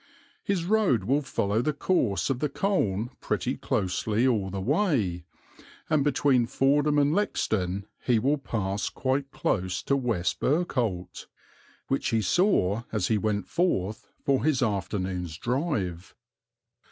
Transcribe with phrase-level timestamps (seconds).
[0.43, 5.25] His road will follow the course of the Colne pretty closely all the way,
[5.91, 11.27] and between Fordham and Lexden he will pass quite close to West Bergholt,
[11.87, 16.15] which he saw as he went forth for his afternoon's drive.